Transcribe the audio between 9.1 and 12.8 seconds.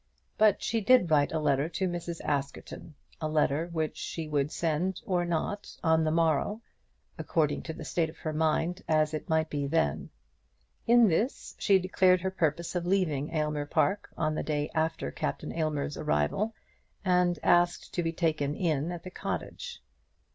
it might then be. In this she declared her purpose